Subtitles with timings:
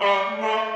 [0.00, 0.75] Oh,